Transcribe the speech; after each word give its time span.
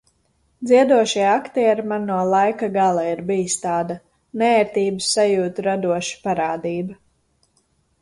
Dziedošie 0.69 1.25
aktieri 1.33 1.85
man 1.91 2.07
no 2.13 2.17
laika 2.31 2.71
gala 2.79 3.05
ir 3.11 3.23
bijis 3.29 3.59
tāda 3.67 4.01
neērtības 4.43 5.13
sajūtu 5.19 5.71
radoša 5.71 6.21
parādība. 6.29 7.03